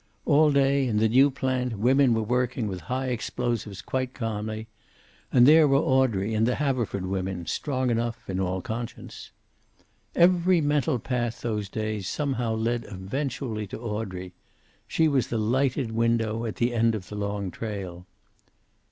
All 0.25 0.51
day, 0.51 0.87
in 0.87 0.97
the 0.97 1.07
new 1.07 1.29
plant, 1.29 1.77
women 1.77 2.15
were 2.15 2.23
working 2.23 2.65
with 2.67 2.81
high 2.89 3.09
explosives 3.09 3.83
quite 3.83 4.15
calmly. 4.15 4.67
And 5.31 5.45
there 5.47 5.67
were 5.67 5.77
Audrey 5.77 6.33
and 6.33 6.47
the 6.47 6.55
Haverford 6.55 7.05
women, 7.05 7.45
strong 7.45 7.91
enough, 7.91 8.27
in 8.27 8.39
all 8.39 8.63
conscience. 8.63 9.29
Every 10.15 10.59
mental 10.59 10.97
path, 10.97 11.41
those 11.41 11.69
days, 11.69 12.07
somehow 12.09 12.55
led 12.55 12.87
eventually 12.89 13.67
to 13.67 13.79
Audrey. 13.79 14.33
She 14.87 15.07
was 15.07 15.27
the 15.27 15.37
lighted 15.37 15.91
window 15.91 16.47
at 16.47 16.55
the 16.55 16.73
end 16.73 16.95
of 16.95 17.09
the 17.09 17.15
long 17.15 17.51
trail. 17.51 18.07